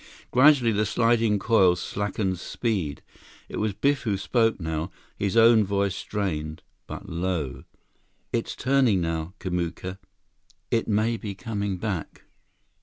Gradually, 0.31 0.71
the 0.71 0.87
sliding 0.87 1.37
coils 1.37 1.79
slackened 1.79 2.39
speed. 2.39 3.03
It 3.47 3.57
was 3.57 3.73
Biff 3.73 4.01
who 4.01 4.17
spoke 4.17 4.59
now, 4.59 4.89
his 5.15 5.37
own 5.37 5.63
voice 5.63 5.93
strained, 5.93 6.63
but 6.87 7.07
low: 7.07 7.65
"It's 8.33 8.55
turning 8.55 8.99
now, 8.99 9.35
Kamuka. 9.39 9.99
It 10.71 10.87
may 10.87 11.17
be 11.17 11.35
coming 11.35 11.77
back." 11.77 12.23